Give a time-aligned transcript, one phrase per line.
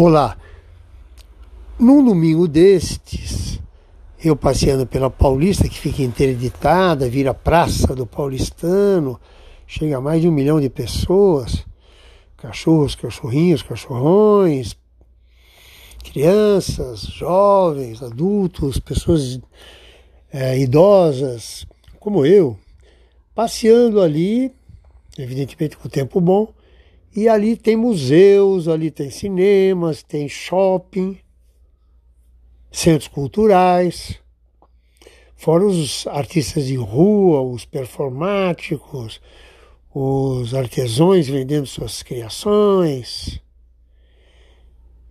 [0.00, 0.38] Olá.
[1.76, 3.58] Num domingo destes,
[4.24, 9.18] eu passeando pela Paulista, que fica interditada, vira Praça do Paulistano,
[9.66, 11.66] chega a mais de um milhão de pessoas,
[12.36, 14.76] cachorros, cachorrinhos, cachorrões,
[16.04, 19.40] crianças, jovens, adultos, pessoas
[20.32, 21.66] é, idosas,
[21.98, 22.56] como eu,
[23.34, 24.52] passeando ali,
[25.18, 26.54] evidentemente com o tempo bom,
[27.14, 31.18] e ali tem museus, ali tem cinemas, tem shopping,
[32.70, 34.20] centros culturais,
[35.34, 39.20] fora os artistas de rua, os performáticos,
[39.92, 43.40] os artesãos vendendo suas criações.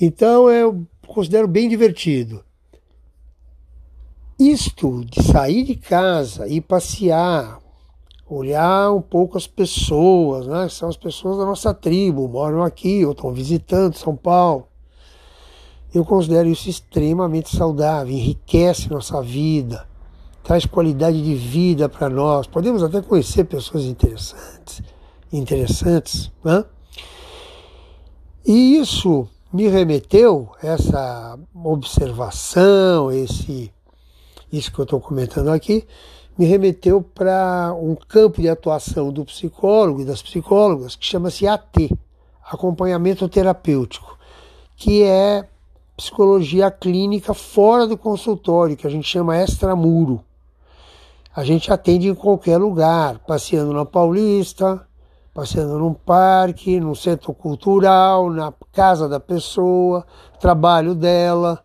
[0.00, 2.44] Então eu considero bem divertido.
[4.38, 7.59] Isto de sair de casa e passear,
[8.34, 10.68] olhar um pouco as pessoas, né?
[10.68, 14.68] São as pessoas da nossa tribo, moram aqui ou estão visitando São Paulo.
[15.92, 19.88] Eu considero isso extremamente saudável, enriquece nossa vida,
[20.44, 22.46] traz qualidade de vida para nós.
[22.46, 24.80] Podemos até conhecer pessoas interessantes,
[25.32, 26.64] interessantes, né?
[28.46, 33.72] E isso me remeteu essa observação, esse
[34.52, 35.86] isso que eu estou comentando aqui,
[36.38, 41.90] me remeteu para um campo de atuação do psicólogo e das psicólogas que chama-se AT,
[42.50, 44.18] acompanhamento terapêutico,
[44.76, 45.46] que é
[45.96, 50.24] psicologia clínica fora do consultório, que a gente chama extramuro.
[51.34, 54.84] A gente atende em qualquer lugar, passeando na Paulista,
[55.32, 60.04] passeando num parque, num centro cultural, na casa da pessoa,
[60.40, 61.62] trabalho dela,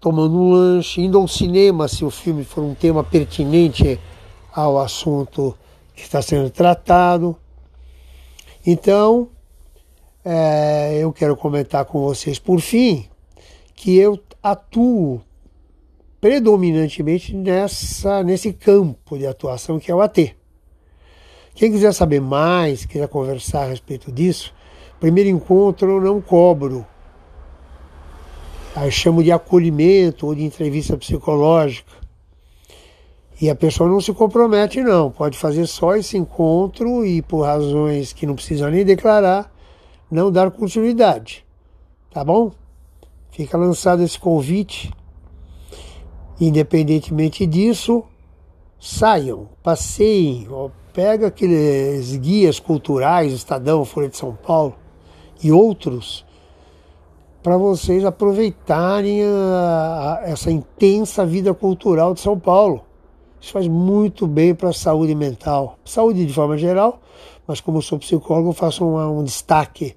[0.00, 4.00] tomando um lanche, indo ao cinema se o filme for um tema pertinente
[4.52, 5.54] ao assunto
[5.94, 7.36] que está sendo tratado.
[8.66, 9.28] Então,
[10.24, 13.06] é, eu quero comentar com vocês, por fim,
[13.74, 15.20] que eu atuo
[16.20, 20.36] predominantemente nessa, nesse campo de atuação que é o AT.
[21.54, 24.54] Quem quiser saber mais, quiser conversar a respeito disso,
[24.98, 26.86] primeiro encontro eu não cobro.
[28.74, 31.90] Aí chamo de acolhimento ou de entrevista psicológica.
[33.40, 35.10] E a pessoa não se compromete, não.
[35.10, 39.50] Pode fazer só esse encontro e, por razões que não precisa nem declarar,
[40.10, 41.44] não dar continuidade.
[42.12, 42.52] Tá bom?
[43.30, 44.92] Fica lançado esse convite.
[46.40, 48.04] Independentemente disso,
[48.78, 50.46] saiam, passeiem,
[50.92, 54.74] pega aqueles guias culturais, Estadão, Folha de São Paulo
[55.42, 56.24] e outros,
[57.42, 62.84] para vocês aproveitarem a, a, essa intensa vida cultural de São Paulo.
[63.40, 67.00] Isso faz muito bem para a saúde mental, saúde de forma geral,
[67.46, 69.96] mas como sou psicólogo, faço um, destaque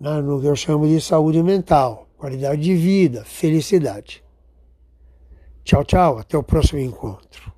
[0.00, 4.22] né, no que eu chamo de saúde mental qualidade de vida, felicidade.
[5.64, 7.52] Tchau, tchau, até o próximo encontro.